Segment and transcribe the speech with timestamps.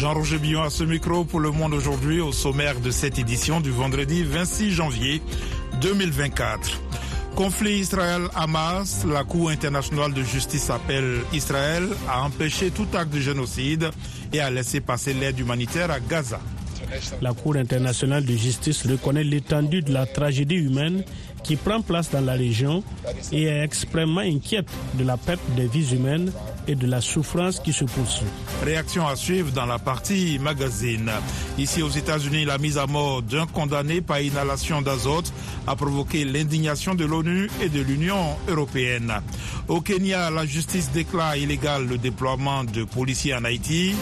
[0.00, 3.70] Jean-Roger Billon à ce micro pour Le Monde aujourd'hui au sommaire de cette édition du
[3.70, 5.20] vendredi 26 janvier
[5.82, 6.80] 2024.
[7.36, 13.90] Conflit Israël-Hamas, la Cour internationale de justice appelle Israël à empêcher tout acte de génocide
[14.32, 16.40] et à laisser passer l'aide humanitaire à Gaza.
[17.20, 21.02] La Cour internationale de justice reconnaît l'étendue de la tragédie humaine
[21.42, 22.82] qui prend place dans la région
[23.32, 26.32] et est extrêmement inquiète de la perte des vies humaines
[26.68, 28.26] et de la souffrance qui se poursuit.
[28.62, 31.10] Réaction à suivre dans la partie magazine.
[31.58, 35.32] Ici aux États-Unis, la mise à mort d'un condamné par inhalation d'azote
[35.66, 39.12] a provoqué l'indignation de l'ONU et de l'Union européenne.
[39.68, 43.94] Au Kenya, la justice déclare illégal le déploiement de policiers en Haïti.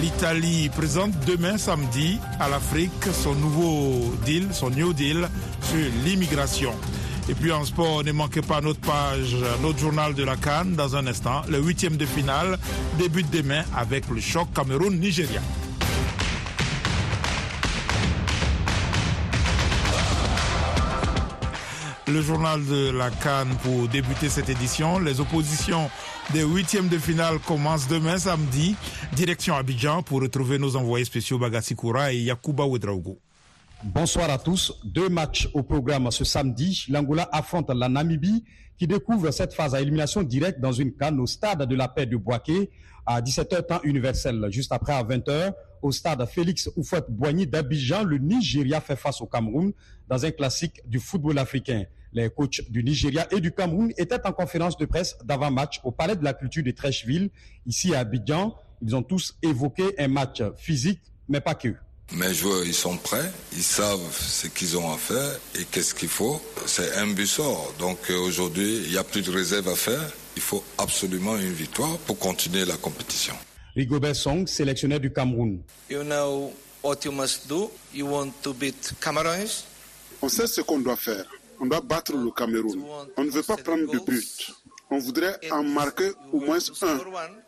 [0.00, 5.28] L'Italie présente demain samedi à l'Afrique son nouveau deal, son New Deal
[5.62, 6.72] sur l'immigration.
[7.28, 10.96] Et puis en sport, ne manquez pas notre page, notre journal de la Cannes dans
[10.96, 11.42] un instant.
[11.48, 12.58] Le huitième de finale
[12.98, 15.40] débute demain avec le choc Cameroun-Nigeria.
[22.06, 24.98] Le journal de la Cannes pour débuter cette édition.
[24.98, 25.88] Les oppositions
[26.34, 28.76] des huitièmes de finale commencent demain samedi.
[29.14, 33.18] Direction Abidjan pour retrouver nos envoyés spéciaux Bagassi Koura et Yakuba Ouedraogo.
[33.82, 34.78] Bonsoir à tous.
[34.84, 36.84] Deux matchs au programme ce samedi.
[36.90, 38.44] L'Angola affronte la Namibie
[38.76, 42.04] qui découvre cette phase à élimination directe dans une canne au stade de la paix
[42.04, 42.70] de Boaké
[43.06, 44.44] à 17h temps universel.
[44.50, 45.52] Juste après à 20h,
[45.84, 49.70] au stade Félix Oufouette-Boigny d'Abidjan, le Nigeria fait face au Cameroun
[50.08, 51.84] dans un classique du football africain.
[52.14, 56.16] Les coachs du Nigeria et du Cameroun étaient en conférence de presse d'avant-match au Palais
[56.16, 57.28] de la Culture de Trècheville,
[57.66, 58.56] ici à Abidjan.
[58.80, 61.74] Ils ont tous évoqué un match physique, mais pas que.
[62.14, 66.08] Mes joueurs, ils sont prêts, ils savent ce qu'ils ont à faire et qu'est-ce qu'il
[66.08, 66.40] faut.
[66.64, 67.74] C'est un but sort.
[67.78, 70.10] Donc aujourd'hui, il n'y a plus de réserve à faire.
[70.36, 73.34] Il faut absolument une victoire pour continuer la compétition.
[73.76, 75.60] Rigobert Song, sélectionneur du Cameroun.
[75.90, 76.52] You know
[76.82, 77.72] what you must do?
[77.92, 79.64] You want to beat Cameroons.
[80.22, 81.24] On sait ce qu'on doit faire.
[81.60, 82.84] On doit battre le Cameroun.
[83.16, 84.52] On ne veut pas prendre de but.
[84.90, 86.98] On voudrait en marquer au moins un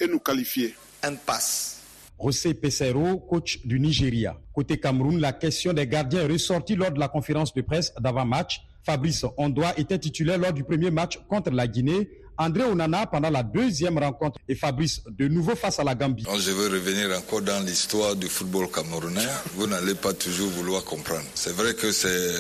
[0.01, 0.75] et nous qualifier.
[1.05, 1.81] And pass.
[2.21, 4.37] José Pesero, coach du Nigeria.
[4.53, 8.63] Côté Cameroun, la question des gardiens est ressortie lors de la conférence de presse d'avant-match.
[8.83, 12.09] Fabrice Ondoa était titulaire lors du premier match contre la Guinée.
[12.39, 16.25] André Onana pendant la deuxième rencontre et Fabrice de nouveau face à la Gambie.
[16.39, 19.27] Je veux revenir encore dans l'histoire du football camerounais.
[19.55, 21.25] Vous n'allez pas toujours vouloir comprendre.
[21.35, 22.35] C'est vrai que c'est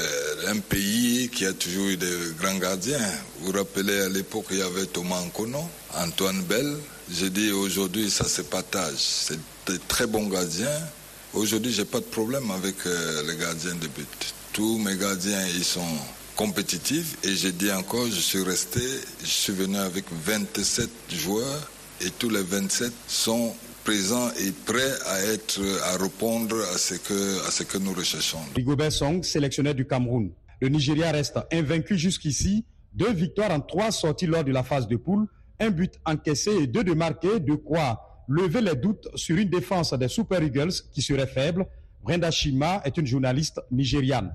[0.48, 2.98] un pays qui a toujours eu de grands gardiens.
[3.40, 5.60] Vous vous rappelez à l'époque, il y avait Thomas Nkono,
[5.96, 6.76] Antoine Bell.
[7.10, 8.96] Je dis aujourd'hui, ça se partage.
[8.98, 10.68] C'est de très bons gardiens.
[11.32, 14.34] Aujourd'hui, j'ai pas de problème avec les gardiens de but.
[14.52, 15.80] Tous mes gardiens, ils sont
[16.36, 18.80] compétitifs et j'ai dit encore, je suis resté,
[19.22, 21.70] je suis venu avec 27 joueurs
[22.04, 23.54] et tous les 27 sont
[23.84, 28.38] présents et prêts à être, à répondre à ce que, à ce que nous recherchons.
[28.54, 30.30] Rigobert Song, sélectionneur du Cameroun.
[30.60, 32.64] Le Nigeria reste invaincu jusqu'ici.
[32.92, 35.26] Deux victoires en trois sorties lors de la phase de poule,
[35.60, 39.92] un but encaissé et deux de marqués, de quoi lever les doutes sur une défense
[39.94, 41.66] des Super Eagles qui serait faible.
[42.06, 44.32] Brenda Shima est une journaliste nigériane.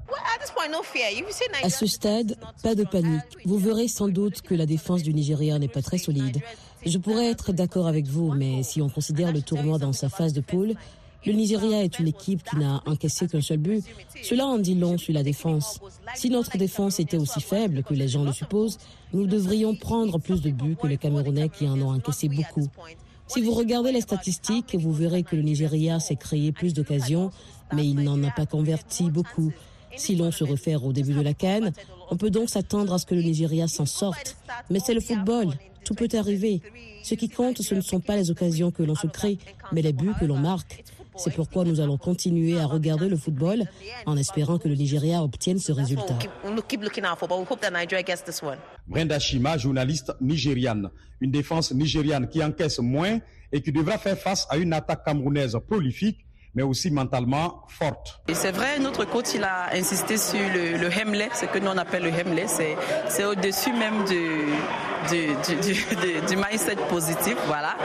[1.63, 3.21] À ce stade, pas de panique.
[3.45, 6.41] Vous verrez sans doute que la défense du Nigeria n'est pas très solide.
[6.85, 10.33] Je pourrais être d'accord avec vous, mais si on considère le tournoi dans sa phase
[10.33, 10.73] de poule,
[11.25, 13.85] le Nigeria est une équipe qui n'a encaissé qu'un seul but.
[14.21, 15.79] Cela en dit long sur la défense.
[16.15, 18.79] Si notre défense était aussi faible que les gens le supposent,
[19.13, 22.67] nous devrions prendre plus de buts que les Camerounais qui en ont encaissé beaucoup.
[23.33, 27.31] Si vous regardez les statistiques, vous verrez que le Nigeria s'est créé plus d'occasions,
[27.73, 29.53] mais il n'en a pas converti beaucoup.
[29.95, 31.71] Si l'on se réfère au début de la canne,
[32.09, 34.35] on peut donc s'attendre à ce que le Nigeria s'en sorte.
[34.69, 35.47] Mais c'est le football,
[35.85, 36.61] tout peut arriver.
[37.03, 39.37] Ce qui compte, ce ne sont pas les occasions que l'on se crée,
[39.71, 40.83] mais les buts que l'on marque.
[41.23, 43.65] C'est pourquoi nous allons continuer à regarder le football
[44.05, 46.17] en espérant que le Nigeria obtienne ce résultat.
[48.87, 50.89] Brenda Shima, journaliste nigériane.
[51.19, 53.19] Une défense nigériane qui encaisse moins
[53.51, 56.25] et qui devra faire face à une attaque camerounaise prolifique
[56.55, 58.21] mais aussi mentalement forte.
[58.33, 61.77] C'est vrai, notre coach il a insisté sur le, le Hemley, ce que nous on
[61.77, 64.45] appelle le Hemley, c'est au-dessus même du,
[65.09, 65.27] du,
[65.61, 67.75] du, du, mindset positif, voilà.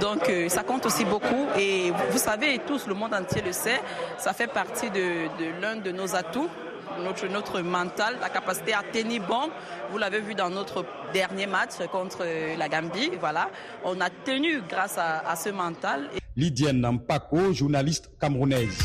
[0.00, 3.80] Donc euh, ça compte aussi beaucoup et vous savez, tous, le monde entier le sait,
[4.18, 6.48] ça fait partie de, de l'un de nos atouts
[7.00, 9.50] notre, notre mental, la capacité à tenir bon.
[9.90, 12.24] Vous l'avez vu dans notre dernier match contre
[12.58, 13.12] la Gambie.
[13.18, 13.48] Voilà,
[13.84, 16.10] on a tenu grâce à, à ce mental.
[16.36, 18.78] Lydienne Nampako, journaliste camerounaise.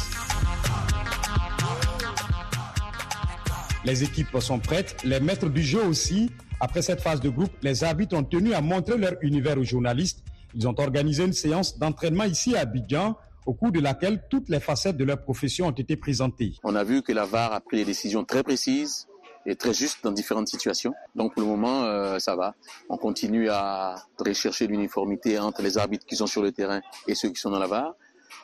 [3.85, 6.29] Les équipes sont prêtes, les maîtres du jeu aussi.
[6.59, 10.25] Après cette phase de groupe, les arbitres ont tenu à montrer leur univers aux journalistes.
[10.55, 13.15] Ils ont organisé une séance d'entraînement ici à Abidjan
[13.45, 16.55] au cours de laquelle toutes les facettes de leur profession ont été présentées.
[16.63, 19.07] On a vu que la VAR a pris des décisions très précises
[19.47, 20.93] et très justes dans différentes situations.
[21.15, 22.53] Donc pour le moment, euh, ça va.
[22.89, 27.29] On continue à rechercher l'uniformité entre les arbitres qui sont sur le terrain et ceux
[27.29, 27.95] qui sont dans la VAR.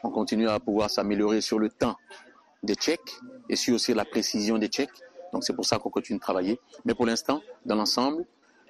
[0.03, 1.97] On continue à pouvoir s'améliorer sur le temps
[2.63, 3.19] des checks
[3.50, 4.97] et sur aussi la précision des checks.
[5.33, 6.59] Donc c'est pour ça qu'on continue de travailler.
[6.85, 8.25] Mais pour l'instant, dans l'ensemble,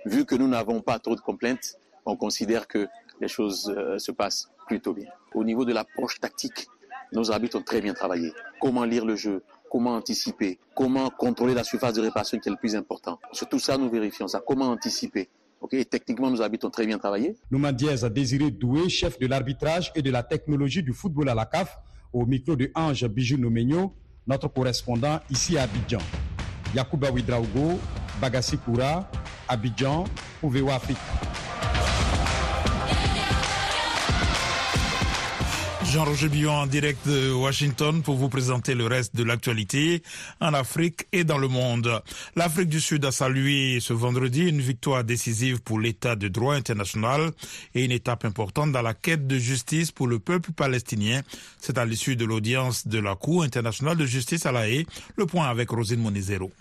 [0.06, 2.88] vu que nous n'avons pas trop de complaintes, on considère que
[3.22, 5.10] les choses euh, se passent plutôt bien.
[5.36, 6.68] Au niveau de l'approche tactique,
[7.12, 8.34] nos arbitres ont très bien travaillé.
[8.60, 9.44] Comment lire le jeu,
[9.74, 13.20] comment anticiper, comment contrôler la surface de réparation qui est le plus important.
[13.32, 14.40] Sur tout ça, nous vérifions ça.
[14.46, 15.30] Comment anticiper
[15.62, 17.36] Okay, techniquement, nos arbitres ont très bien travaillé.
[17.50, 21.34] Nouma Diaz a désiré doué, chef de l'arbitrage et de la technologie du football à
[21.34, 21.80] la CAF,
[22.12, 23.96] au micro de Ange Bijou Nomenyo,
[24.28, 26.02] notre correspondant ici à Abidjan.
[26.76, 27.80] Yacouba Ouidraogo,
[28.22, 29.10] Bagassi Koura,
[29.48, 30.04] Abidjan,
[30.40, 30.98] pour Afrique.
[35.94, 40.02] Jean-Roger Billon en direct de Washington pour vous présenter le reste de l'actualité
[40.42, 42.02] en Afrique et dans le monde.
[42.36, 47.30] L'Afrique du Sud a salué ce vendredi une victoire décisive pour l'état de droit international
[47.76, 51.22] et une étape importante dans la quête de justice pour le peuple palestinien.
[51.60, 54.88] C'est à l'issue de l'audience de la Cour internationale de justice à La Haye.
[55.16, 56.52] Le point avec Rosine Monizero.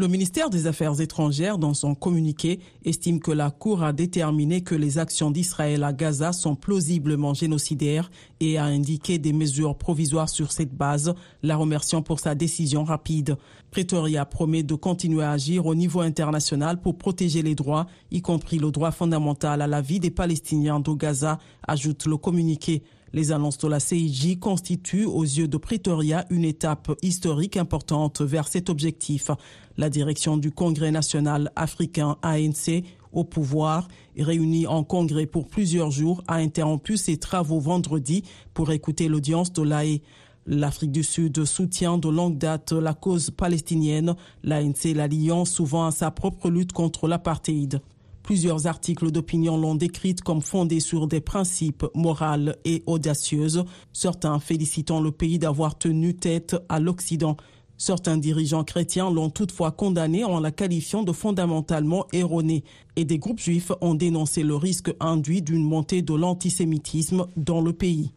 [0.00, 4.74] Le ministère des Affaires étrangères, dans son communiqué, estime que la Cour a déterminé que
[4.74, 8.10] les actions d'Israël à Gaza sont plausiblement génocidaires
[8.40, 13.36] et a indiqué des mesures provisoires sur cette base, la remerciant pour sa décision rapide.
[13.70, 18.58] Pretoria promet de continuer à agir au niveau international pour protéger les droits, y compris
[18.58, 21.38] le droit fondamental à la vie des Palestiniens de Gaza,
[21.68, 22.82] ajoute le communiqué.
[23.12, 28.46] Les annonces de la CIJ constituent aux yeux de Pretoria une étape historique importante vers
[28.46, 29.32] cet objectif.
[29.76, 36.22] La direction du Congrès national africain ANC au pouvoir, réunie en congrès pour plusieurs jours,
[36.28, 38.22] a interrompu ses travaux vendredi
[38.54, 40.00] pour écouter l'audience de l'AE.
[40.46, 44.14] L'Afrique du Sud soutient de longue date la cause palestinienne.
[44.44, 47.80] L'ANC l'alliant souvent à sa propre lutte contre l'apartheid.
[48.22, 55.00] Plusieurs articles d'opinion l'ont décrite comme fondée sur des principes moraux et audacieuses, certains félicitant
[55.00, 57.36] le pays d'avoir tenu tête à l'Occident.
[57.80, 62.62] Certains dirigeants chrétiens l'ont toutefois condamné en la qualifiant de fondamentalement erronée
[62.96, 67.72] et des groupes juifs ont dénoncé le risque induit d'une montée de l'antisémitisme dans le
[67.72, 68.10] pays.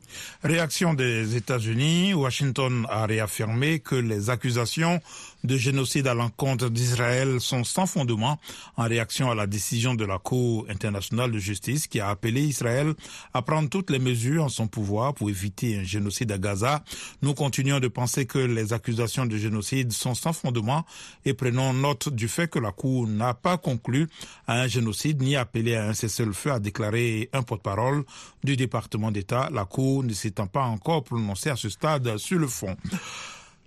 [0.44, 5.00] Réaction des États-Unis, Washington a réaffirmé que les accusations
[5.44, 8.40] de génocide à l'encontre d'Israël sont sans fondement
[8.78, 12.94] en réaction à la décision de la Cour internationale de justice qui a appelé Israël
[13.34, 16.84] à prendre toutes les mesures en son pouvoir pour éviter un génocide à Gaza.
[17.22, 20.86] Nous continuons de penser que les accusations de génocide sont sans fondement
[21.26, 24.08] et prenons note du fait que la Cour n'a pas conclu
[24.48, 28.04] à un génocide ni appelé à un cessez-le-feu, a déclaré un porte-parole
[28.44, 32.48] du département d'État, la Cour ne s'étant pas encore prononcée à ce stade sur le
[32.48, 32.76] fond.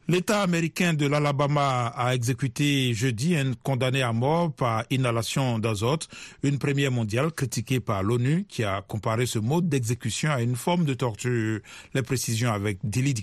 [0.09, 6.07] L'État américain de l'Alabama a exécuté jeudi un condamné à mort par inhalation d'azote,
[6.45, 10.85] une première mondiale critiquée par l'ONU qui a comparé ce mode d'exécution à une forme
[10.85, 11.59] de torture.
[11.93, 13.15] Les précisions avec Dilly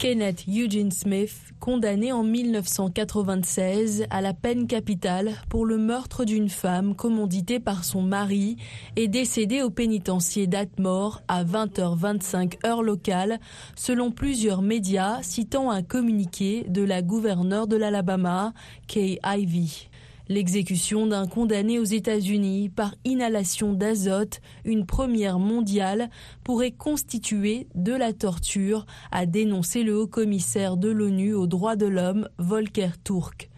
[0.00, 6.96] Kenneth Eugene Smith, condamné en 1996 à la peine capitale pour le meurtre d'une femme
[6.96, 8.56] commanditée par son mari,
[8.96, 13.40] est décédé au pénitencier d'Atmore à 20h25 heure locale,
[13.76, 18.54] selon plusieurs médias citant un communiqué de la gouverneure de l'Alabama,
[18.86, 19.89] Kay Ivey.
[20.30, 26.08] L'exécution d'un condamné aux États-Unis par inhalation d'azote, une première mondiale,
[26.44, 32.28] pourrait constituer de la torture, a dénoncé le haut-commissaire de l'ONU aux droits de l'homme,
[32.38, 33.49] Volker Turk.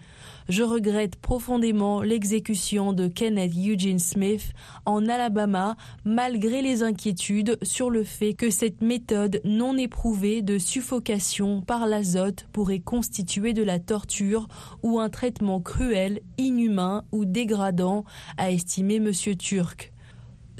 [0.48, 4.52] Je regrette profondément l'exécution de Kenneth Eugene Smith
[4.84, 11.60] en Alabama malgré les inquiétudes sur le fait que cette méthode non éprouvée de suffocation
[11.60, 14.48] par l'azote pourrait constituer de la torture
[14.82, 18.04] ou un traitement cruel, inhumain ou dégradant,
[18.36, 19.12] a estimé M.
[19.36, 19.91] Turk.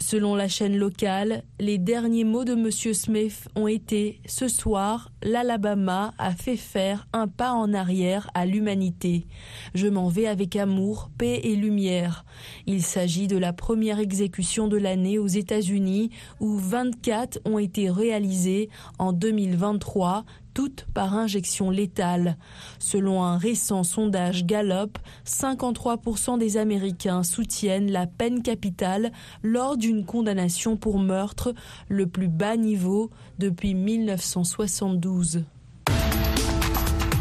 [0.02, 2.73] Selon la chaîne locale, les derniers mots de M.
[2.73, 9.26] Smith ont été Ce soir, l'Alabama a fait faire un pas en arrière à l'humanité.
[9.75, 12.25] Je m'en vais avec amour, paix et lumière.
[12.66, 18.71] Il s'agit de la première exécution de l'année aux États-Unis où 24 ont été réalisées
[18.99, 22.37] en 2023, toutes par injection létale.
[22.78, 30.76] Selon un récent sondage Gallup, 53% des Américains soutiennent la peine capitale lors d'une condamnation
[30.76, 31.54] pour meurtre,
[31.88, 35.44] le plus bas niveau depuis 1972.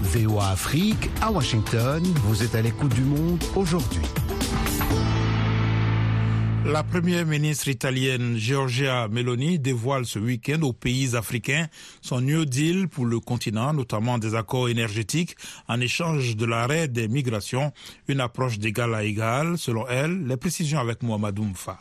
[0.02, 4.04] VOA Afrique, à Washington, vous êtes à l'écoute du monde aujourd'hui.
[6.66, 11.68] La première ministre italienne Giorgia Meloni dévoile ce week-end aux pays africains
[12.02, 15.36] son New Deal pour le continent, notamment des accords énergétiques
[15.68, 17.74] en échange de l'arrêt des migrations,
[18.08, 20.28] une approche d'égal à égal, selon elle.
[20.28, 21.80] Les précisions avec Mohamedou Mfa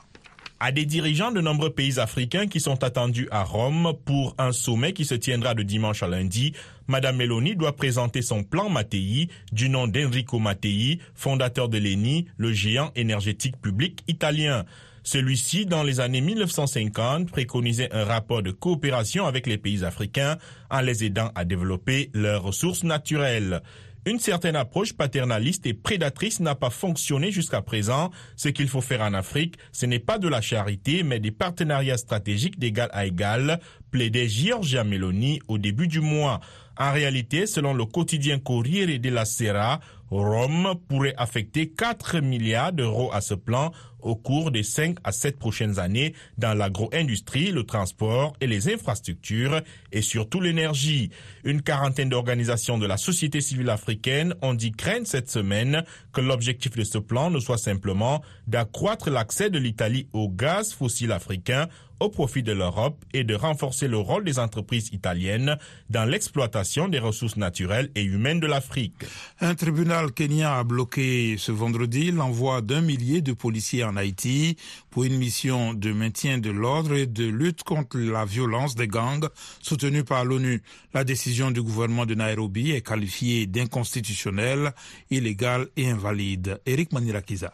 [0.60, 4.92] à des dirigeants de nombreux pays africains qui sont attendus à Rome pour un sommet
[4.92, 6.52] qui se tiendra de dimanche à lundi.
[6.86, 12.52] Madame Meloni doit présenter son plan Mattei du nom d'Enrico Mattei, fondateur de l'ENI, le
[12.52, 14.64] géant énergétique public italien.
[15.02, 20.36] Celui-ci, dans les années 1950, préconisait un rapport de coopération avec les pays africains
[20.70, 23.62] en les aidant à développer leurs ressources naturelles.
[24.06, 28.10] Une certaine approche paternaliste et prédatrice n'a pas fonctionné jusqu'à présent.
[28.34, 31.98] Ce qu'il faut faire en Afrique, ce n'est pas de la charité, mais des partenariats
[31.98, 36.40] stratégiques d'égal à égal, plaidait Giorgia Meloni au début du mois.
[36.78, 39.80] En réalité, selon le quotidien Corriere della Sera,
[40.10, 45.38] Rome pourrait affecter 4 milliards d'euros à ce plan au cours des 5 à 7
[45.38, 49.60] prochaines années dans l'agro-industrie, le transport et les infrastructures
[49.92, 51.10] et surtout l'énergie.
[51.44, 56.76] Une quarantaine d'organisations de la société civile africaine ont dit craindre cette semaine que l'objectif
[56.76, 61.68] de ce plan ne soit simplement d'accroître l'accès de l'Italie au gaz fossile africain
[62.00, 65.56] au profit de l'Europe et de renforcer le rôle des entreprises italiennes
[65.90, 69.04] dans l'exploitation des ressources naturelles et humaines de l'Afrique.
[69.40, 74.56] Un tribunal kenyan a bloqué ce vendredi l'envoi d'un millier de policiers en Haïti
[74.90, 79.28] pour une mission de maintien de l'ordre et de lutte contre la violence des gangs
[79.60, 80.62] soutenue par l'ONU.
[80.94, 84.72] La décision du gouvernement de Nairobi est qualifiée d'inconstitutionnelle,
[85.10, 86.60] illégale et invalide.
[86.64, 87.52] Eric Manirakiza.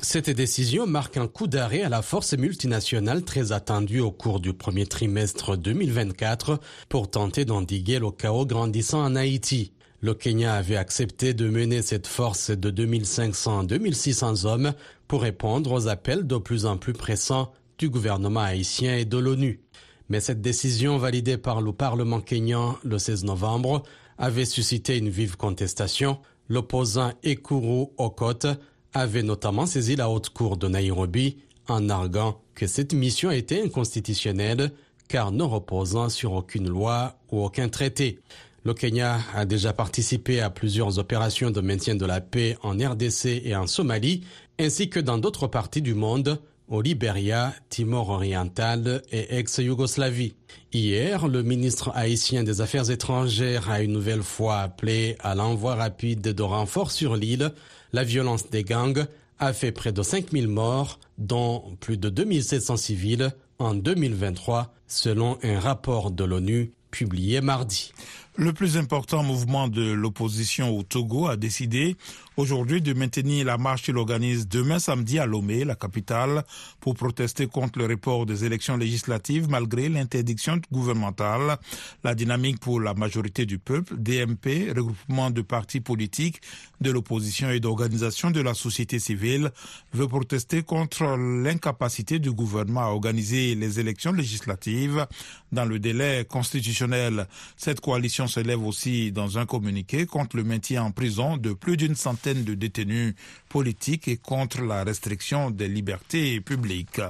[0.00, 4.52] Cette décision marque un coup d'arrêt à la force multinationale très attendue au cours du
[4.52, 9.72] premier trimestre 2024 pour tenter d'endiguer le chaos grandissant en Haïti.
[10.00, 14.72] Le Kenya avait accepté de mener cette force de 2500 2600 hommes
[15.08, 19.60] pour répondre aux appels de plus en plus pressants du gouvernement haïtien et de l'ONU.
[20.08, 23.82] Mais cette décision validée par le Parlement kenyan le 16 novembre
[24.18, 26.18] avait suscité une vive contestation.
[26.48, 28.46] L'opposant Ekuru Okot
[28.94, 34.70] avait notamment saisi la haute cour de Nairobi en arguant que cette mission était inconstitutionnelle
[35.08, 38.20] car ne reposant sur aucune loi ou aucun traité.
[38.68, 43.40] Le Kenya a déjà participé à plusieurs opérations de maintien de la paix en RDC
[43.42, 44.24] et en Somalie,
[44.60, 50.34] ainsi que dans d'autres parties du monde, au Libéria, Timor oriental et ex-Yougoslavie.
[50.74, 56.20] Hier, le ministre haïtien des Affaires étrangères a une nouvelle fois appelé à l'envoi rapide
[56.20, 57.54] de renforts sur l'île
[57.94, 59.06] la violence des gangs
[59.38, 65.58] a fait près de 5000 morts, dont plus de 2700 civils en 2023, selon un
[65.58, 67.92] rapport de l'ONU publié mardi.
[68.40, 71.96] Le plus important mouvement de l'opposition au Togo a décidé
[72.36, 76.44] aujourd'hui de maintenir la marche qu'il organise demain samedi à Lomé, la capitale,
[76.78, 81.58] pour protester contre le report des élections législatives malgré l'interdiction gouvernementale.
[82.04, 86.40] La dynamique pour la majorité du peuple, DMP, regroupement de partis politiques,
[86.80, 89.50] de l'opposition et d'organisations de la société civile,
[89.92, 95.08] veut protester contre l'incapacité du gouvernement à organiser les élections législatives
[95.50, 97.26] dans le délai constitutionnel.
[97.56, 101.94] Cette coalition s'élève aussi dans un communiqué contre le maintien en prison de plus d'une
[101.94, 103.14] centaine de détenus
[103.48, 107.00] politiques et contre la restriction des libertés publiques.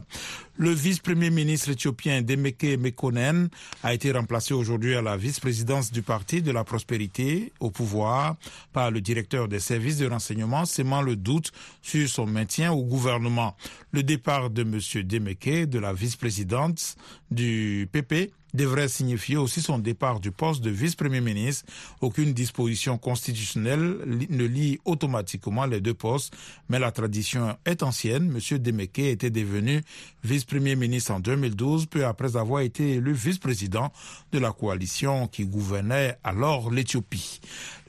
[0.57, 3.49] Le vice-premier ministre éthiopien Demeke Mekonnen
[3.85, 8.35] a été remplacé aujourd'hui à la vice-présidence du Parti de la Prospérité au pouvoir
[8.73, 13.57] par le directeur des services de renseignement, sémant le doute sur son maintien au gouvernement.
[13.93, 14.81] Le départ de M.
[15.07, 16.97] Demeke de la vice-présidence
[17.31, 21.65] du PP devrait signifier aussi son départ du poste de vice-premier ministre.
[22.01, 26.35] Aucune disposition constitutionnelle ne lie automatiquement les deux postes,
[26.69, 28.35] mais la tradition est ancienne.
[28.35, 28.59] M.
[28.59, 29.83] Demeke était devenu
[30.25, 33.93] vice-premier ministre en 2012, peu après avoir été élu vice-président
[34.33, 37.41] de la coalition qui gouvernait alors l'Éthiopie.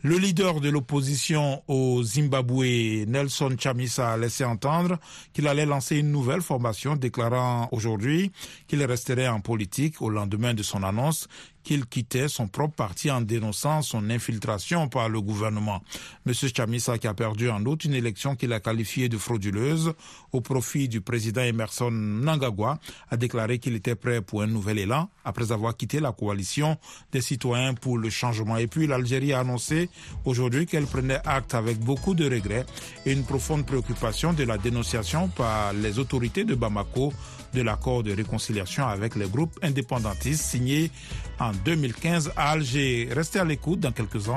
[0.01, 4.97] Le leader de l'opposition au Zimbabwe, Nelson Chamisa, a laissé entendre
[5.33, 8.31] qu'il allait lancer une nouvelle formation, déclarant aujourd'hui
[8.67, 11.27] qu'il resterait en politique au lendemain de son annonce
[11.63, 15.81] qu'il quittait son propre parti en dénonçant son infiltration par le gouvernement.
[16.25, 16.33] M.
[16.33, 19.93] Chamisa, qui a perdu en août une élection qu'il a qualifiée de frauduleuse
[20.31, 25.09] au profit du président Emerson Nangagwa, a déclaré qu'il était prêt pour un nouvel élan
[25.25, 26.77] après avoir quitté la coalition
[27.11, 28.57] des citoyens pour le changement.
[28.57, 29.89] Et puis l'Algérie a annoncé
[30.25, 32.65] aujourd'hui qu'elle prenait acte avec beaucoup de regrets
[33.05, 37.13] et une profonde préoccupation de la dénonciation par les autorités de Bamako
[37.53, 40.91] de l'accord de réconciliation avec les groupes indépendantistes signé
[41.39, 43.09] en 2015 à Alger.
[43.11, 44.27] Restez à l'écoute dans quelques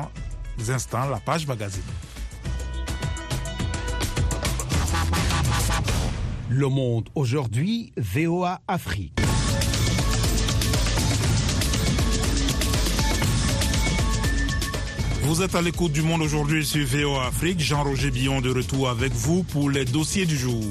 [0.68, 1.82] instants, la page magazine.
[6.50, 9.18] Le Monde aujourd'hui, VOA Afrique.
[15.22, 17.58] Vous êtes à l'écoute du monde aujourd'hui sur VOA Afrique.
[17.58, 20.62] Jean-Roger Billon de retour avec vous pour les dossiers du jour.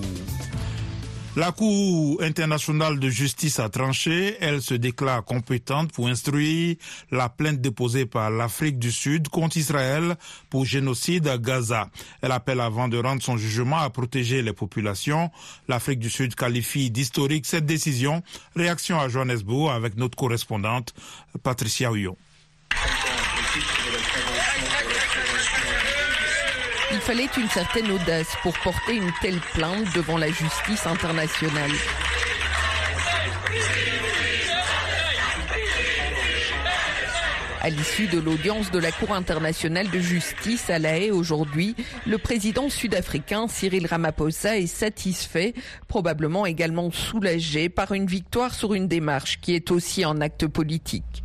[1.38, 4.36] La Cour internationale de justice a tranché.
[4.42, 6.76] Elle se déclare compétente pour instruire
[7.10, 10.18] la plainte déposée par l'Afrique du Sud contre Israël
[10.50, 11.88] pour génocide à Gaza.
[12.22, 15.32] Elle appelle avant de rendre son jugement à protéger les populations.
[15.70, 18.24] L'Afrique du Sud qualifie d'historique cette décision.
[18.58, 20.94] Réaction à Johannesburg avec notre correspondante
[21.44, 22.18] Patricia Huyon.
[26.94, 31.72] Il fallait une certaine audace pour porter une telle plainte devant la justice internationale.
[37.62, 41.76] À l'issue de l'audience de la Cour internationale de justice à La Haye aujourd'hui,
[42.08, 45.54] le président sud-africain Cyril Ramaphosa est satisfait,
[45.88, 51.24] probablement également soulagé par une victoire sur une démarche qui est aussi un acte politique.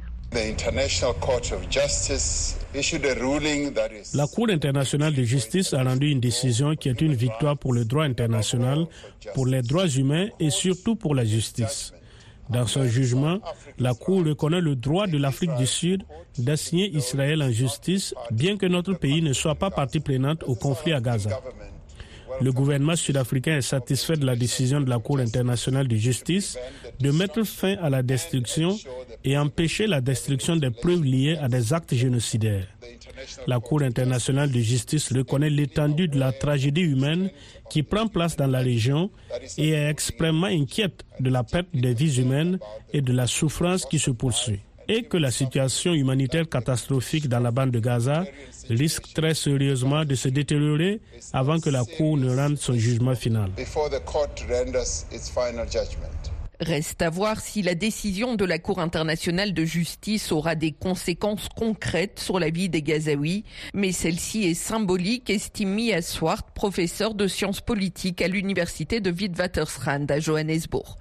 [4.15, 7.85] La Cour internationale de justice a rendu une décision qui est une victoire pour le
[7.85, 8.87] droit international,
[9.35, 11.93] pour les droits humains et surtout pour la justice.
[12.51, 13.39] Dans son jugement,
[13.79, 16.05] la Cour reconnaît le droit de l'Afrique du Sud
[16.39, 20.93] d'assigner Israël en justice, bien que notre pays ne soit pas partie prenante au conflit
[20.93, 21.41] à Gaza.
[22.41, 26.59] Le gouvernement sud-africain est satisfait de la décision de la Cour internationale de justice
[27.01, 28.77] de mettre fin à la destruction
[29.25, 32.67] et empêcher la destruction des preuves liées à des actes génocidaires.
[33.47, 37.31] La Cour internationale de justice reconnaît l'étendue de la tragédie humaine
[37.71, 39.11] qui prend place dans la région
[39.59, 42.59] et est extrêmement inquiète de la perte des vies humaines
[42.93, 47.51] et de la souffrance qui se poursuit et que la situation humanitaire catastrophique dans la
[47.51, 48.25] bande de Gaza
[48.69, 51.01] risque très sérieusement de se détériorer
[51.33, 53.51] avant que la Cour ne rende son jugement final.
[56.59, 61.49] Reste à voir si la décision de la Cour internationale de justice aura des conséquences
[61.55, 67.29] concrètes sur la vie des Gazaouis, mais celle-ci est symbolique, estime Mia Swart, professeur de
[67.29, 70.97] sciences politiques à l'université de Witwatersrand à Johannesburg.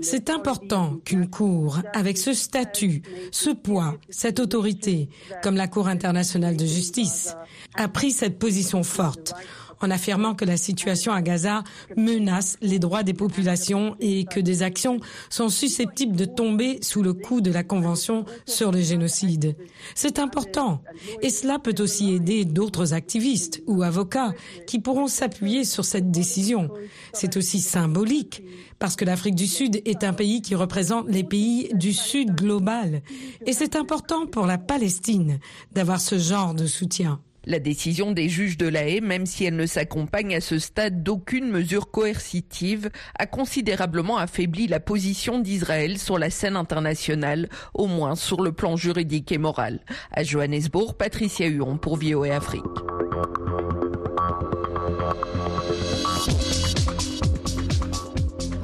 [0.00, 5.08] C'est important qu'une cour, avec ce statut, ce poids, cette autorité,
[5.42, 7.36] comme la Cour internationale de justice,
[7.74, 9.34] a pris cette position forte
[9.82, 11.64] en affirmant que la situation à Gaza
[11.96, 17.12] menace les droits des populations et que des actions sont susceptibles de tomber sous le
[17.12, 19.56] coup de la Convention sur le génocide.
[19.94, 20.82] C'est important
[21.20, 24.32] et cela peut aussi aider d'autres activistes ou avocats
[24.66, 26.70] qui pourront s'appuyer sur cette décision.
[27.12, 28.42] C'est aussi symbolique
[28.78, 33.02] parce que l'Afrique du Sud est un pays qui représente les pays du Sud global
[33.46, 35.38] et c'est important pour la Palestine
[35.72, 37.20] d'avoir ce genre de soutien.
[37.44, 41.02] La décision des juges de la haie, même si elle ne s'accompagne à ce stade
[41.02, 48.14] d'aucune mesure coercitive, a considérablement affaibli la position d'Israël sur la scène internationale, au moins
[48.14, 49.80] sur le plan juridique et moral.
[50.12, 52.62] À Johannesburg, Patricia Huon pour VOA Afrique.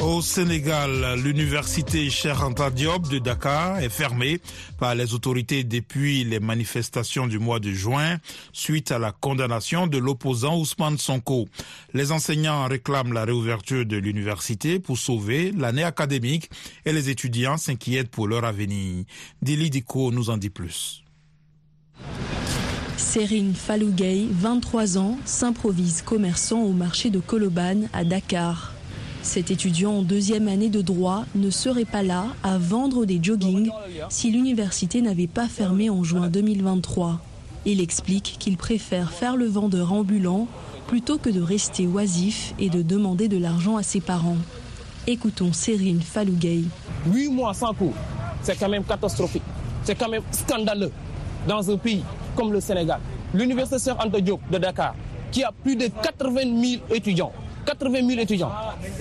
[0.08, 2.08] Au Sénégal, l'université
[2.42, 4.40] Anta Diop de Dakar est fermée
[4.78, 8.16] par les autorités depuis les manifestations du mois de juin
[8.54, 11.46] suite à la condamnation de l'opposant Ousmane Sonko.
[11.92, 16.48] Les enseignants réclament la réouverture de l'université pour sauver l'année académique
[16.86, 19.04] et les étudiants s'inquiètent pour leur avenir.
[19.42, 21.04] Dili Diko nous en dit plus.
[22.96, 28.72] Serine Falougueil, 23 ans, s'improvise commerçant au marché de Koloban à Dakar.
[29.28, 33.68] Cet étudiant en deuxième année de droit ne serait pas là à vendre des joggings
[34.08, 37.20] si l'université n'avait pas fermé en juin 2023.
[37.66, 40.48] Il explique qu'il préfère faire le vendeur ambulant
[40.86, 44.38] plutôt que de rester oisif et de demander de l'argent à ses parents.
[45.06, 46.64] Écoutons Serine Falougueil.
[47.12, 47.92] Huit mois sans cours,
[48.40, 49.42] c'est quand même catastrophique.
[49.84, 50.90] C'est quand même scandaleux
[51.46, 52.02] dans un pays
[52.34, 53.00] comme le Sénégal.
[53.34, 54.94] L'université Sœur Diop de Dakar,
[55.30, 57.32] qui a plus de 80 000 étudiants,
[57.68, 58.50] 80 000 étudiants.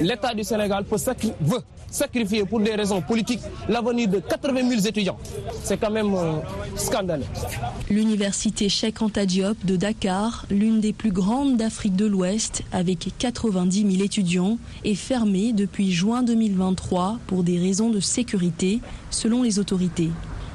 [0.02, 0.98] L'État du Sénégal peut
[1.40, 5.18] veut sacrifier pour des raisons politiques l'avenir de 80 000 étudiants.
[5.64, 6.34] C'est quand même euh,
[6.76, 7.24] scandaleux.
[7.90, 13.90] L'université Cheikh Anta Diop de Dakar, l'une des plus grandes d'Afrique de l'Ouest, avec 90
[13.90, 20.10] 000 étudiants, est fermée depuis juin 2023 pour des raisons de sécurité, selon les autorités.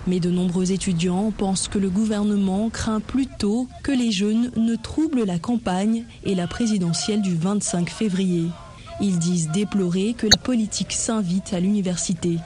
[0.07, 5.25] Mais de nombreux étudiants pensent que le gouvernement craint plutôt que les jeunes ne troublent
[5.25, 8.47] la campagne et la présidentielle du 25 février.
[9.01, 12.39] Ils disent déplorer que la politique s'invite à l'université.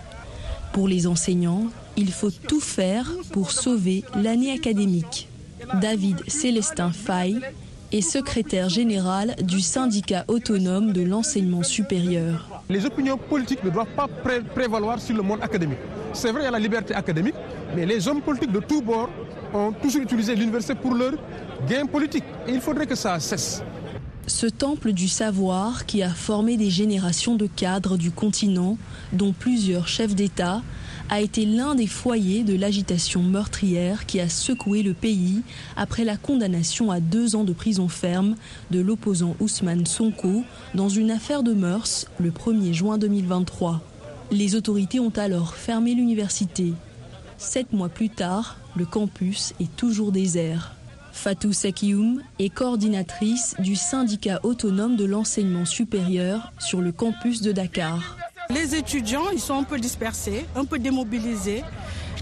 [0.72, 1.66] Pour les enseignants,
[1.96, 5.28] il faut tout faire pour sauver l'année académique.
[5.80, 7.36] David Célestin Fay
[7.92, 12.62] est secrétaire général du syndicat autonome de l'enseignement supérieur.
[12.68, 14.08] Les opinions politiques ne doivent pas
[14.54, 15.78] prévaloir sur le monde académique.
[16.16, 17.34] C'est vrai, il y a la liberté académique,
[17.74, 19.10] mais les hommes politiques de tous bords
[19.52, 21.12] ont toujours utilisé l'université pour leur
[21.68, 22.24] gain politique.
[22.48, 23.62] Il faudrait que ça cesse.
[24.26, 28.78] Ce temple du savoir qui a formé des générations de cadres du continent,
[29.12, 30.62] dont plusieurs chefs d'État,
[31.10, 35.42] a été l'un des foyers de l'agitation meurtrière qui a secoué le pays
[35.76, 38.36] après la condamnation à deux ans de prison ferme
[38.70, 43.82] de l'opposant Ousmane Sonko dans une affaire de mœurs le 1er juin 2023.
[44.32, 46.72] Les autorités ont alors fermé l'université.
[47.38, 50.72] Sept mois plus tard, le campus est toujours désert.
[51.12, 58.16] Fatou Sekioum est coordinatrice du syndicat autonome de l'enseignement supérieur sur le campus de Dakar.
[58.50, 61.62] Les étudiants, ils sont un peu dispersés, un peu démobilisés.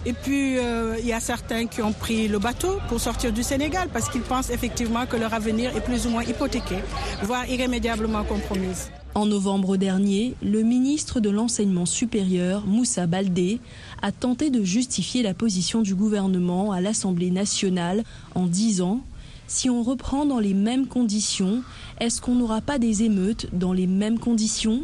[0.07, 3.43] Et puis, euh, il y a certains qui ont pris le bateau pour sortir du
[3.43, 6.77] Sénégal parce qu'ils pensent effectivement que leur avenir est plus ou moins hypothéqué,
[7.23, 8.91] voire irrémédiablement compromis.
[9.15, 13.61] En novembre dernier, le ministre de l'Enseignement supérieur, Moussa Baldé,
[14.03, 18.03] a tenté de justifier la position du gouvernement à l'Assemblée nationale
[18.35, 19.03] en disant
[19.47, 21.63] si on reprend dans les mêmes conditions,
[22.01, 24.81] est-ce qu'on n'aura pas des émeutes dans les mêmes conditions?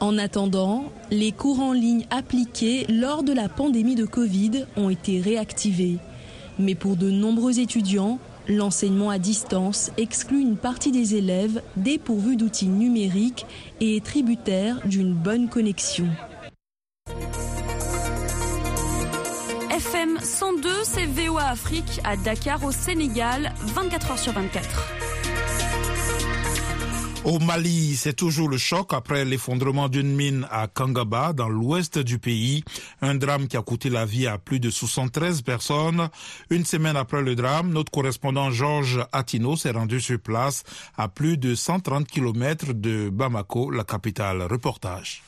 [0.00, 5.20] En attendant, les cours en ligne appliqués lors de la pandémie de Covid ont été
[5.20, 5.98] réactivés.
[6.58, 12.68] Mais pour de nombreux étudiants, L'enseignement à distance exclut une partie des élèves dépourvus d'outils
[12.68, 13.44] numériques
[13.80, 16.08] et est tributaire d'une bonne connexion.
[19.70, 25.17] FM 102, c'est VOA Afrique à Dakar au Sénégal, 24 h sur 24.
[27.24, 32.18] Au Mali, c'est toujours le choc après l'effondrement d'une mine à Kangaba, dans l'ouest du
[32.18, 32.64] pays.
[33.02, 36.08] Un drame qui a coûté la vie à plus de 73 personnes.
[36.48, 40.62] Une semaine après le drame, notre correspondant Georges Atino s'est rendu sur place
[40.96, 44.42] à plus de 130 km de Bamako, la capitale.
[44.42, 45.22] Reportage.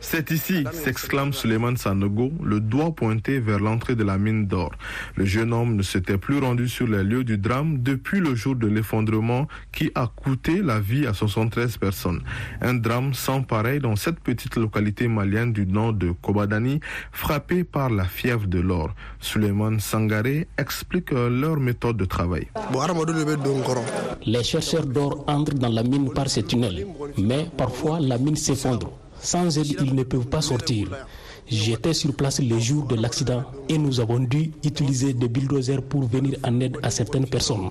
[0.00, 4.72] C'est ici, s'exclame Suleiman Sanogo, le doigt pointé vers l'entrée de la mine d'or.
[5.14, 8.56] Le jeune homme ne s'était plus rendu sur les lieux du drame depuis le jour
[8.56, 12.20] de l'effondrement qui a coûté la vie à 73 personnes.
[12.60, 16.80] Un drame sans pareil dans cette petite localité malienne du nord de Kobadani,
[17.12, 18.90] frappée par la fièvre de l'or.
[19.20, 22.48] Suleiman Sangaré explique leur méthode de travail.
[24.26, 28.92] Les chercheurs d'or entrent dans la mine par ces tunnels, mais parfois la mine s'effondre.
[29.20, 30.88] Sans aide, ils ne peuvent pas sortir.
[31.46, 36.06] J'étais sur place le jour de l'accident et nous avons dû utiliser des bulldozers pour
[36.06, 37.70] venir en aide à certaines personnes.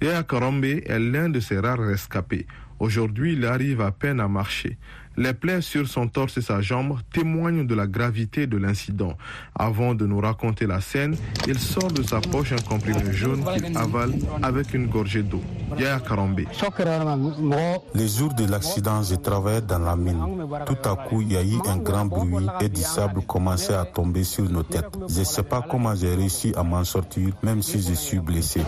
[0.00, 2.46] Yaya Karambe est l'un de ces rares rescapés.
[2.78, 4.78] Aujourd'hui, il arrive à peine à marcher.
[5.16, 9.16] Les plaies sur son torse et sa jambe témoignent de la gravité de l'incident.
[9.58, 13.76] Avant de nous raconter la scène, il sort de sa poche un comprimé jaune qu'il
[13.76, 15.42] avale avec une gorgée d'eau.
[15.78, 16.40] Yaya Karambe.
[17.94, 20.20] Les jours de l'accident, je travaillais dans la mine.
[20.66, 23.84] Tout à coup, il y a eu un grand bruit et du sable commençait à
[23.84, 24.86] tomber sur nos têtes.
[25.08, 28.62] Je ne sais pas comment j'ai réussi à m'en sortir, même si je suis blessé.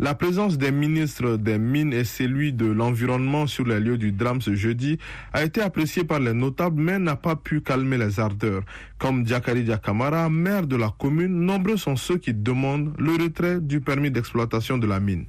[0.00, 4.40] La présence des ministres des mines et celui de l'environnement sur les lieux du drame
[4.40, 4.98] ce jeudi
[5.34, 8.62] a été apprécié par les notables mais n'a pas pu calmer les ardeurs.
[8.98, 13.80] Comme Diakari Diakamara, maire de la commune, nombreux sont ceux qui demandent le retrait du
[13.80, 15.26] permis d'exploitation de la mine.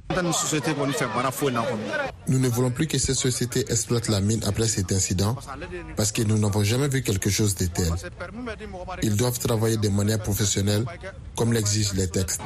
[2.28, 5.36] Nous ne voulons plus que cette société exploite la mine après cet incident
[5.96, 7.90] parce que nous n'avons jamais vu quelque chose de tel.
[9.02, 10.84] Ils doivent travailler de manière professionnelle
[11.34, 12.40] comme l'exigent les textes.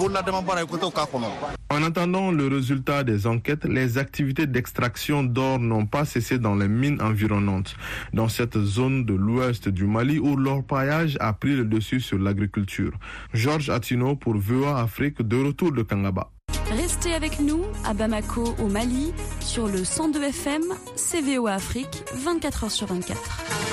[1.72, 6.66] En attendant le résultat des enquêtes, les activités d'extraction d'or n'ont pas cessé dans les
[6.68, 7.49] mines environnantes.
[8.12, 12.92] Dans cette zone de l'ouest du Mali où l'orpaillage a pris le dessus sur l'agriculture.
[13.34, 16.30] Georges Atino pour VOA Afrique de retour de Kangaba.
[16.70, 20.62] Restez avec nous à Bamako au Mali sur le 102 FM
[20.94, 23.70] CVO Afrique 24 h sur 24.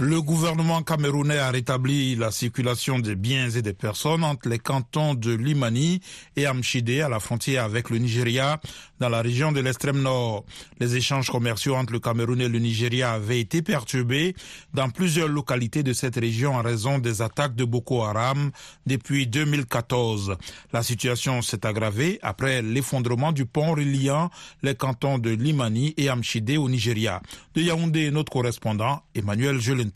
[0.00, 5.14] Le gouvernement camerounais a rétabli la circulation des biens et des personnes entre les cantons
[5.14, 6.00] de Limani
[6.34, 8.60] et Amchide à la frontière avec le Nigeria
[9.00, 10.44] dans la région de l'extrême nord.
[10.80, 14.34] Les échanges commerciaux entre le Cameroun et le Nigeria avaient été perturbés
[14.72, 18.50] dans plusieurs localités de cette région en raison des attaques de Boko Haram
[18.86, 20.36] depuis 2014.
[20.72, 24.30] La situation s'est aggravée après l'effondrement du pont reliant
[24.62, 27.22] les cantons de Limani et Amchide au Nigeria.
[27.54, 29.90] De Yaoundé, notre correspondant Emmanuel Jelin.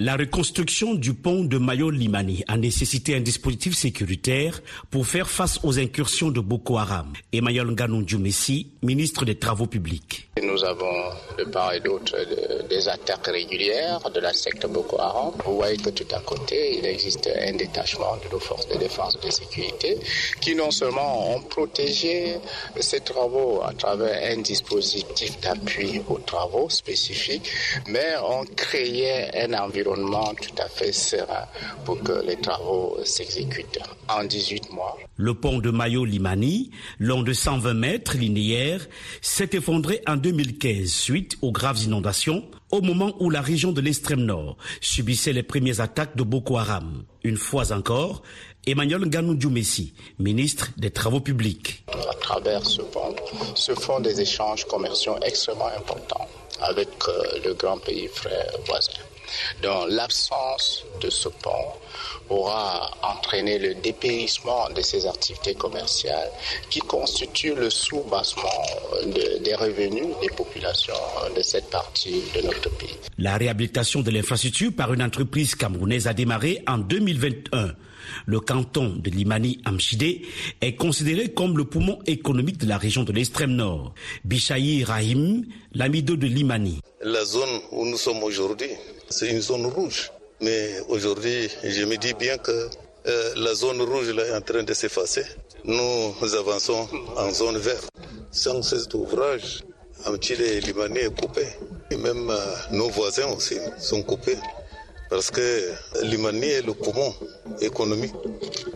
[0.00, 4.60] La reconstruction du pont de Mayo-Limani a nécessité un dispositif sécuritaire
[4.92, 7.12] pour faire face aux incursions de Boko Haram.
[7.32, 8.04] Emmanuel Nganou
[8.84, 10.27] ministre des Travaux publics.
[10.42, 12.16] Nous avons de part et d'autre
[12.68, 15.32] des attaques régulières de la secte Boko Haram.
[15.44, 19.18] Vous voyez que tout à côté, il existe un détachement de nos forces de défense
[19.22, 19.98] et de sécurité
[20.40, 22.36] qui non seulement ont protégé
[22.78, 27.50] ces travaux à travers un dispositif d'appui aux travaux spécifiques,
[27.88, 31.46] mais ont créé un environnement tout à fait serein
[31.84, 34.96] pour que les travaux s'exécutent en 18 mois.
[35.16, 36.70] Le pont de Mayo-Limani,
[37.00, 38.86] long de 120 mètres linéaires,
[39.20, 44.20] s'est effondré en 2015 suite aux graves inondations au moment où la région de l'extrême
[44.20, 47.04] nord subissait les premières attaques de Boko Haram.
[47.24, 48.22] Une fois encore,
[48.66, 51.82] Emmanuel Nganou Messi, ministre des Travaux publics.
[52.10, 53.16] À travers ce pont
[53.54, 56.28] se font des échanges commerciaux extrêmement importants
[56.60, 58.92] avec euh, le grand pays frère voisin.
[59.62, 61.72] Dans l'absence de ce pont
[62.28, 66.30] aura entraîné le dépérissement de ces activités commerciales
[66.70, 68.66] qui constituent le sous-bassement
[69.04, 70.94] des revenus des populations
[71.34, 72.96] de cette partie de notre pays.
[73.18, 77.74] La réhabilitation de l'infrastructure par une entreprise camerounaise a démarré en 2021.
[78.26, 80.22] Le canton de Limani Amchide
[80.60, 83.94] est considéré comme le poumon économique de la région de l'extrême nord.
[84.24, 86.80] Bichayi Rahim, l'amido de Limani.
[87.02, 88.70] La zone où nous sommes aujourd'hui,
[89.10, 90.10] c'est une zone rouge.
[90.40, 92.68] Mais aujourd'hui, je me dis bien que
[93.06, 95.24] euh, la zone rouge là, est en train de s'effacer.
[95.64, 97.90] Nous avançons en zone verte.
[98.30, 99.64] Sans cet ouvrage,
[100.04, 101.46] Amchide et Limani est coupé.
[101.90, 102.36] Et même euh,
[102.72, 104.38] nos voisins aussi sont coupés
[105.10, 107.14] parce que Limani est le poumon
[107.60, 108.14] économique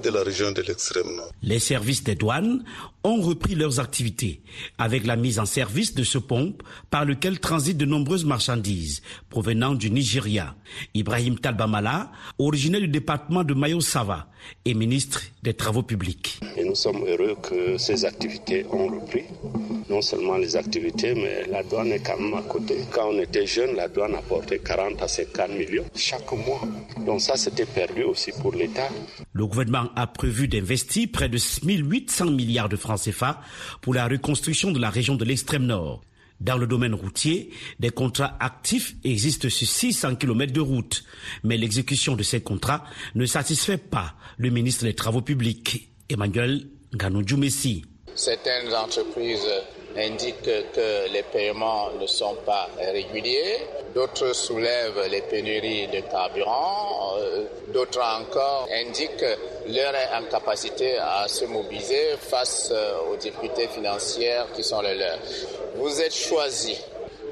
[0.03, 1.31] de la région de l'extrême nord.
[1.43, 2.65] Les services des douanes
[3.05, 4.43] ont repris leurs activités
[4.79, 6.55] avec la mise en service de ce pont
[6.91, 10.55] par lequel transitent de nombreuses marchandises provenant du Nigeria.
[10.95, 14.29] Ibrahim Talbamala, originaire du département de Mayo-Sava
[14.65, 16.41] et ministre des Travaux publics.
[16.57, 19.25] Et nous sommes heureux que ces activités ont repris.
[19.89, 22.77] Non seulement les activités, mais la douane est quand même à côté.
[22.91, 26.63] Quand on était jeune, la douane apportait 40 à 50 millions chaque mois.
[27.05, 28.89] Donc ça, c'était perdu aussi pour l'État.
[29.33, 33.41] Le gouvernement a prévu d'investir près de 1800 milliards de francs CFA
[33.81, 36.03] pour la reconstruction de la région de l'extrême nord.
[36.41, 41.05] Dans le domaine routier, des contrats actifs existent sur 600 km de route,
[41.45, 47.23] mais l'exécution de ces contrats ne satisfait pas le ministre des Travaux publics, Emmanuel Ganou
[47.37, 47.85] Messi.
[48.17, 49.47] Certaines entreprises
[49.97, 53.59] indiquent que les paiements ne sont pas réguliers,
[53.95, 57.17] d'autres soulèvent les pénuries de carburant,
[57.69, 59.25] d'autres encore indiquent
[59.69, 62.73] leur incapacité à se mobiliser face
[63.11, 65.19] aux difficultés financières qui sont les leurs.
[65.77, 66.77] Vous êtes choisi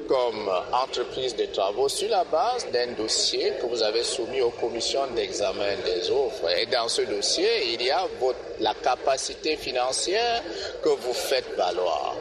[0.07, 5.07] comme entreprise de travaux sur la base d'un dossier que vous avez soumis aux commissions
[5.15, 6.49] d'examen des offres.
[6.57, 10.43] Et dans ce dossier, il y a votre, la capacité financière
[10.83, 12.15] que vous faites valoir.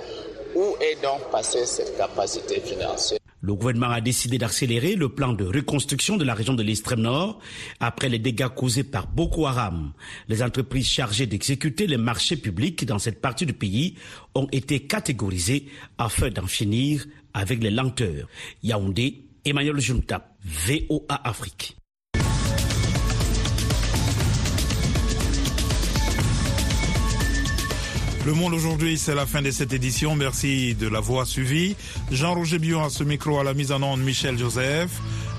[0.54, 5.46] Où est donc passée cette capacité financière le gouvernement a décidé d'accélérer le plan de
[5.46, 7.40] reconstruction de la région de l'extrême nord
[7.80, 9.94] après les dégâts causés par Boko Haram.
[10.28, 13.94] Les entreprises chargées d'exécuter les marchés publics dans cette partie du pays
[14.34, 18.28] ont été catégorisées afin d'en finir avec les lenteurs.
[18.62, 21.76] Yaoundé, Emmanuel Junta, VOA Afrique.
[28.26, 30.14] Le Monde aujourd'hui, c'est la fin de cette édition.
[30.14, 31.74] Merci de l'avoir suivi.
[32.10, 34.90] Jean-Roger Bion à ce micro, à la mise en onde, Michel Joseph.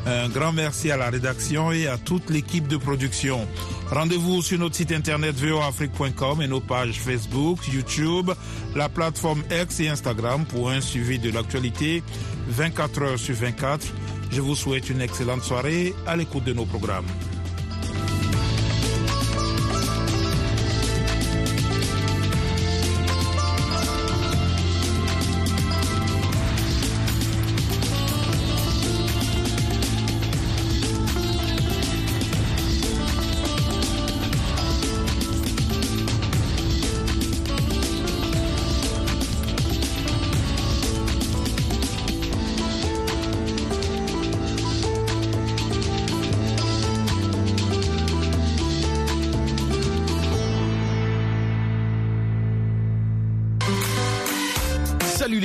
[0.07, 3.47] Un grand merci à la rédaction et à toute l'équipe de production.
[3.91, 8.31] Rendez-vous sur notre site internet voafrique.com et nos pages Facebook, YouTube,
[8.75, 12.01] la plateforme X et Instagram pour un suivi de l'actualité
[12.47, 13.85] 24 heures sur 24.
[14.31, 17.05] Je vous souhaite une excellente soirée à l'écoute de nos programmes.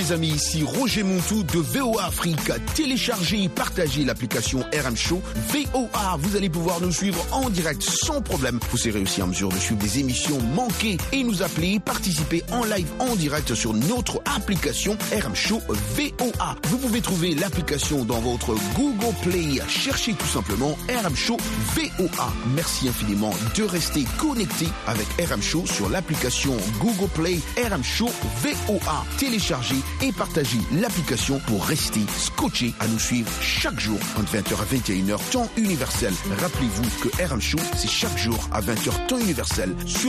[0.07, 2.51] Les amis, ici Roger Montou de VOA Afrique.
[2.75, 6.17] Téléchargez et partagez l'application RM Show VOA.
[6.19, 8.59] Vous allez pouvoir nous suivre en direct sans problème.
[8.71, 12.65] Vous serez aussi en mesure de suivre des émissions manquées et nous appeler, participer en
[12.65, 16.57] live en direct sur notre application RM Show VOA.
[16.65, 19.61] Vous pouvez trouver l'application dans votre Google Play.
[19.69, 21.37] Cherchez tout simplement RM Show
[21.75, 22.33] VOA.
[22.55, 27.39] Merci infiniment de rester connecté avec RM Show sur l'application Google Play
[27.71, 28.11] RM Show
[28.43, 29.05] VOA.
[29.19, 34.61] Téléchargez téléchargez et partagez l'application pour rester scotché à nous suivre chaque jour entre 20h
[34.61, 36.13] à 21h, temps universel.
[36.41, 39.97] Rappelez-vous que RM Show, c'est chaque jour à 20h, temps universel sur